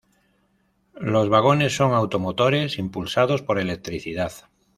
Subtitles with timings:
[0.95, 4.31] Los vagones son automotores impulsados por electricidad.